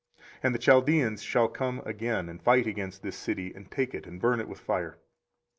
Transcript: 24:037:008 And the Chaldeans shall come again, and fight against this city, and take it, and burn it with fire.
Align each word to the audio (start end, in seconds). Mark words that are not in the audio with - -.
24:037:008 0.17 0.25
And 0.41 0.55
the 0.55 0.59
Chaldeans 0.59 1.21
shall 1.21 1.47
come 1.47 1.83
again, 1.85 2.27
and 2.27 2.41
fight 2.41 2.65
against 2.65 3.03
this 3.03 3.15
city, 3.15 3.53
and 3.53 3.69
take 3.69 3.93
it, 3.93 4.07
and 4.07 4.19
burn 4.19 4.39
it 4.39 4.47
with 4.47 4.59
fire. 4.59 4.97